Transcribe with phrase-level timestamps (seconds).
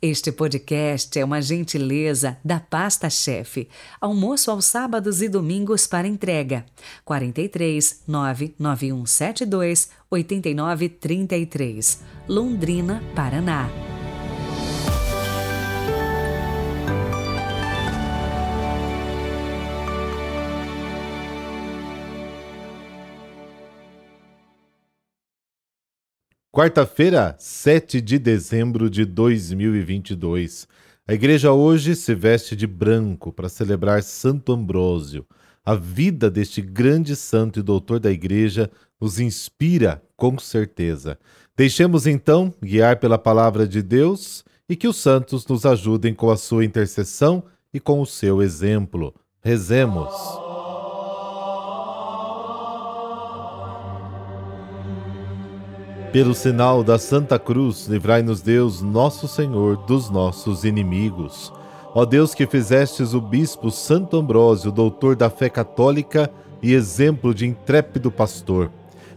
[0.00, 3.68] Este podcast é uma gentileza da Pasta Chefe.
[4.00, 6.64] Almoço aos sábados e domingos para entrega.
[7.04, 13.68] 43 99172 8933, Londrina, Paraná.
[26.58, 30.66] Quarta-feira, 7 de dezembro de 2022.
[31.06, 35.24] A igreja hoje se veste de branco para celebrar Santo Ambrósio.
[35.64, 38.68] A vida deste grande santo e doutor da igreja
[39.00, 41.16] nos inspira com certeza.
[41.56, 46.36] Deixemos então guiar pela palavra de Deus e que os santos nos ajudem com a
[46.36, 49.14] sua intercessão e com o seu exemplo.
[49.40, 50.47] Rezemos.
[56.12, 61.52] Pelo sinal da Santa Cruz, livrai-nos Deus, nosso Senhor, dos nossos inimigos.
[61.94, 66.30] Ó Deus que fizestes o bispo Santo Ambrósio, doutor da fé católica
[66.62, 68.70] e exemplo de intrépido pastor,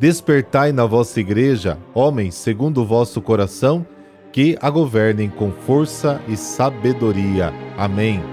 [0.00, 3.86] despertai na vossa igreja homens segundo o vosso coração,
[4.32, 7.52] que a governem com força e sabedoria.
[7.78, 8.31] Amém.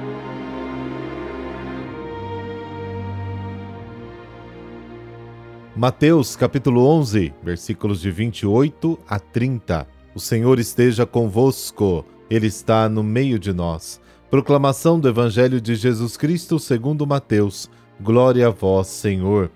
[5.80, 9.88] Mateus capítulo 11, versículos de 28 a 30.
[10.14, 14.02] O Senhor esteja convosco, Ele está no meio de nós.
[14.30, 17.70] Proclamação do Evangelho de Jesus Cristo segundo Mateus.
[17.98, 19.50] Glória a vós, Senhor.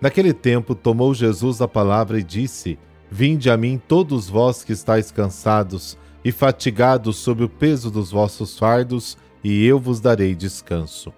[0.00, 2.78] Naquele tempo tomou Jesus a palavra e disse:
[3.10, 8.58] Vinde a mim todos vós que estáis cansados e fatigados sob o peso dos vossos
[8.58, 11.12] fardos, e eu vos darei descanso.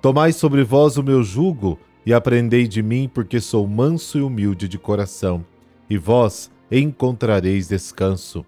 [0.00, 4.68] Tomai sobre vós o meu jugo e aprendei de mim, porque sou manso e humilde
[4.68, 5.44] de coração,
[5.88, 8.44] e vós encontrareis descanso.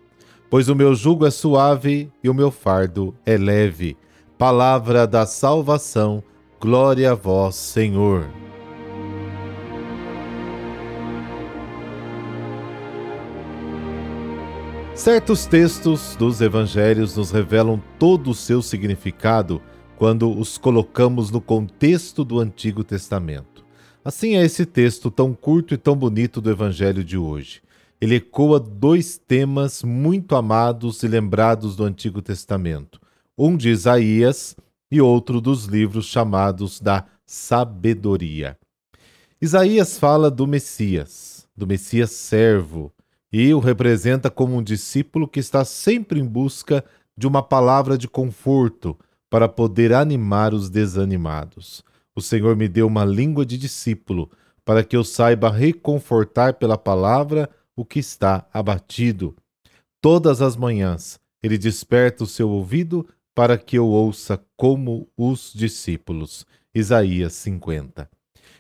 [0.49, 3.97] Pois o meu jugo é suave e o meu fardo é leve.
[4.39, 6.23] Palavra da salvação,
[6.61, 8.29] glória a vós, Senhor.
[14.95, 19.61] Certos textos dos evangelhos nos revelam todo o seu significado
[19.97, 23.65] quando os colocamos no contexto do Antigo Testamento.
[24.05, 27.63] Assim é esse texto tão curto e tão bonito do Evangelho de hoje.
[28.01, 33.01] Ele ecoa dois temas muito amados e lembrados do Antigo Testamento,
[33.37, 34.55] um de Isaías
[34.91, 38.57] e outro dos livros chamados da Sabedoria.
[39.41, 42.93] Isaías fala do Messias, do Messias servo,
[43.33, 46.85] e o representa como um discípulo que está sempre em busca
[47.17, 48.97] de uma palavra de conforto,
[49.31, 51.83] para poder animar os desanimados.
[52.15, 54.31] O Senhor me deu uma língua de discípulo,
[54.65, 59.37] para que eu saiba reconfortar pela palavra o que está abatido.
[60.01, 66.47] Todas as manhãs ele desperta o seu ouvido para que eu ouça como os discípulos.
[66.75, 68.09] Isaías 50.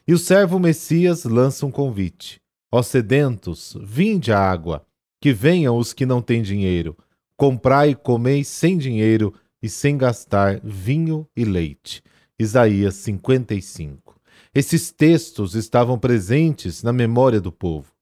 [0.06, 2.41] E o servo Messias lança um convite:
[2.71, 4.87] Ó sedentos, vinde a água,
[5.21, 6.97] que venham os que não têm dinheiro.
[7.37, 12.02] Comprai e comei sem dinheiro e sem gastar vinho e leite.
[12.38, 14.14] Isaías 55.
[14.54, 17.92] Esses textos estavam presentes na memória do povo.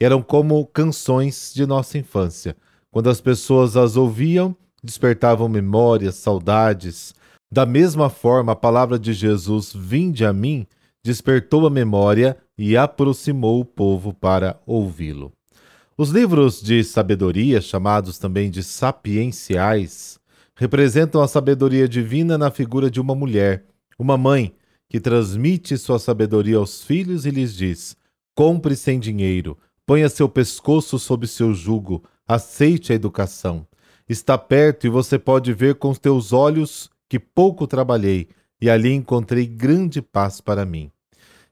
[0.00, 2.56] Eram como canções de nossa infância.
[2.90, 7.14] Quando as pessoas as ouviam, despertavam memórias, saudades.
[7.50, 10.66] Da mesma forma, a palavra de Jesus, vinde a mim,
[11.02, 15.32] despertou a memória e aproximou o povo para ouvi-lo.
[15.96, 20.18] Os livros de sabedoria, chamados também de sapienciais,
[20.56, 23.64] representam a sabedoria divina na figura de uma mulher,
[23.98, 24.54] uma mãe,
[24.88, 27.96] que transmite sua sabedoria aos filhos e lhes diz:
[28.34, 33.66] compre sem dinheiro, ponha seu pescoço sob seu jugo, aceite a educação.
[34.08, 38.28] Está perto e você pode ver com os teus olhos que pouco trabalhei
[38.60, 40.90] e ali encontrei grande paz para mim.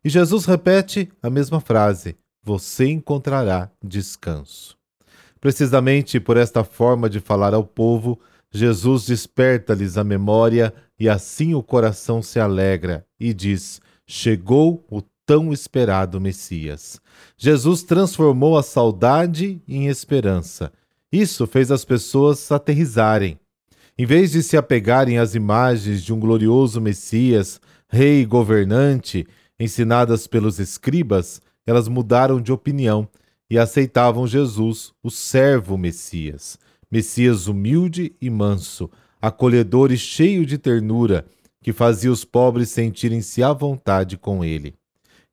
[0.04, 4.76] E Jesus repete a mesma frase: Você encontrará descanso.
[5.40, 8.20] Precisamente por esta forma de falar ao povo,
[8.52, 15.52] Jesus desperta-lhes a memória e assim o coração se alegra e diz: Chegou o tão
[15.52, 17.00] esperado Messias.
[17.36, 20.70] Jesus transformou a saudade em esperança.
[21.10, 23.38] Isso fez as pessoas aterrizarem.
[23.96, 29.26] Em vez de se apegarem às imagens de um glorioso Messias, rei e governante,
[29.58, 33.08] ensinadas pelos escribas, elas mudaram de opinião
[33.50, 36.58] e aceitavam Jesus, o servo Messias.
[36.92, 41.24] Messias humilde e manso, acolhedor e cheio de ternura,
[41.62, 44.74] que fazia os pobres sentirem-se à vontade com ele.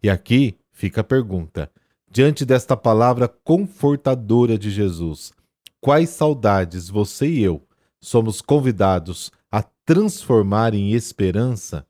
[0.01, 1.69] E aqui fica a pergunta:
[2.09, 5.33] diante desta palavra confortadora de Jesus,
[5.81, 7.61] quais saudades você e eu
[7.99, 11.85] somos convidados a transformar em esperança?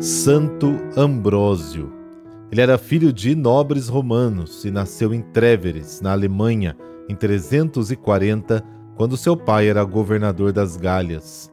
[0.00, 1.99] Santo Ambrósio.
[2.50, 6.76] Ele era filho de nobres romanos e nasceu em Tréveres, na Alemanha,
[7.08, 8.64] em 340,
[8.96, 11.50] quando seu pai era governador das Gálias.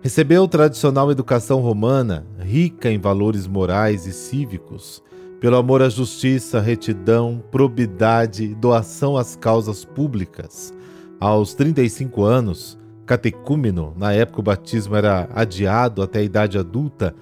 [0.00, 5.02] Recebeu tradicional educação romana, rica em valores morais e cívicos,
[5.40, 10.72] pelo amor à justiça, retidão, probidade e doação às causas públicas.
[11.18, 17.14] Aos 35 anos, catecúmeno, na época o batismo era adiado até a idade adulta,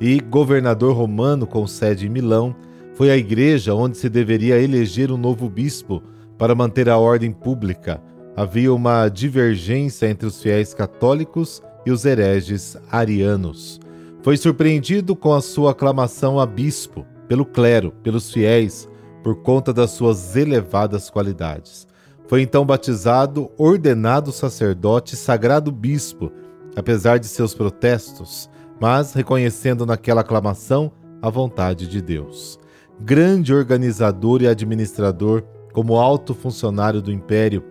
[0.00, 2.54] e governador romano com sede em Milão,
[2.94, 6.02] foi a igreja onde se deveria eleger um novo bispo
[6.36, 8.02] para manter a ordem pública.
[8.36, 13.80] Havia uma divergência entre os fiéis católicos e os hereges arianos.
[14.22, 18.88] Foi surpreendido com a sua aclamação a bispo, pelo clero, pelos fiéis,
[19.22, 21.86] por conta das suas elevadas qualidades.
[22.26, 26.30] Foi então batizado, ordenado sacerdote, sagrado bispo,
[26.76, 32.58] apesar de seus protestos, mas reconhecendo naquela aclamação a vontade de Deus.
[33.00, 35.42] Grande organizador e administrador,
[35.72, 37.62] como alto funcionário do império,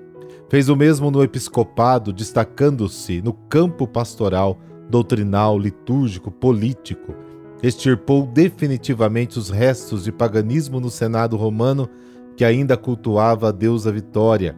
[0.50, 4.58] Fez o mesmo no episcopado, destacando-se no campo pastoral,
[4.90, 7.14] doutrinal, litúrgico, político.
[7.62, 11.90] Extirpou definitivamente os restos de paganismo no Senado romano,
[12.38, 14.56] que ainda cultuava a deusa Vitória.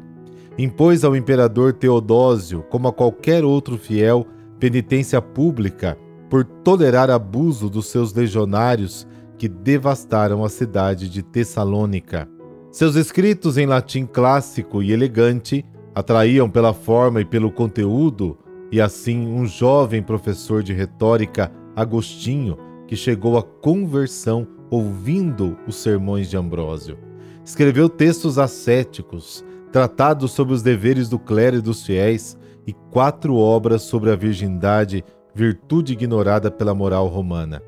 [0.59, 4.27] Impôs ao imperador Teodósio, como a qualquer outro fiel,
[4.59, 5.97] penitência pública
[6.29, 12.29] por tolerar abuso dos seus legionários que devastaram a cidade de Tessalônica.
[12.71, 15.65] Seus escritos em latim clássico e elegante
[15.95, 18.37] atraíam pela forma e pelo conteúdo,
[18.71, 26.29] e assim um jovem professor de retórica, Agostinho, que chegou à conversão ouvindo os sermões
[26.29, 26.97] de Ambrósio.
[27.43, 32.37] Escreveu textos ascéticos, tratados sobre os deveres do clero e dos fiéis,
[32.67, 35.03] e quatro obras sobre a virgindade,
[35.33, 37.61] virtude ignorada pela moral romana.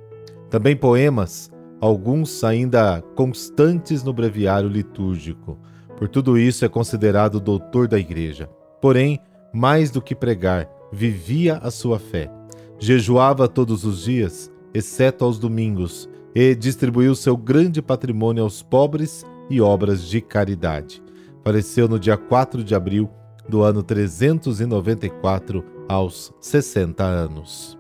[0.50, 1.50] Também poemas,
[1.80, 5.58] alguns ainda constantes no breviário litúrgico.
[5.98, 8.50] Por tudo isso é considerado doutor da igreja.
[8.82, 9.20] Porém,
[9.54, 12.32] mais do que pregar, vivia a sua fé.
[12.80, 19.62] Jejuava todos os dias, exceto aos domingos, e distribuiu seu grande patrimônio aos pobres e
[19.62, 21.04] obras de caridade.
[21.44, 23.10] Faleceu no dia 4 de abril
[23.48, 27.78] do ano 394, aos 60 anos.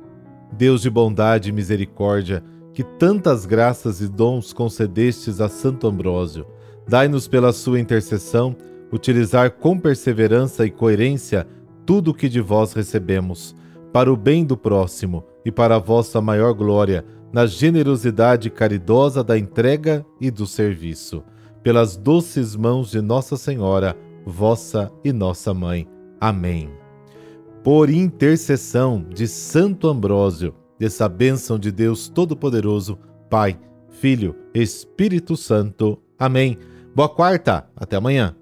[0.51, 2.43] Deus de bondade e misericórdia,
[2.73, 6.45] que tantas graças e dons concedestes a Santo Ambrósio,
[6.87, 8.55] Dai-nos pela sua intercessão
[8.91, 11.47] utilizar com perseverança e coerência
[11.85, 13.55] tudo o que de vós recebemos,
[13.93, 19.37] para o bem do próximo e para a vossa maior glória, na generosidade caridosa da
[19.37, 21.23] entrega e do serviço.
[21.63, 25.87] Pelas doces mãos de Nossa Senhora, vossa e nossa mãe.
[26.19, 26.80] Amém.
[27.63, 32.97] Por intercessão de Santo Ambrósio, dessa bênção de Deus Todo-Poderoso,
[33.29, 36.01] Pai, Filho, Espírito Santo.
[36.17, 36.57] Amém.
[36.95, 38.35] Boa quarta, até amanhã.